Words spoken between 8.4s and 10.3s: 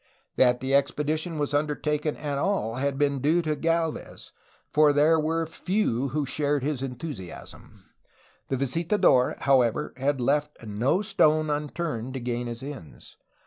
The visitadoTj however, had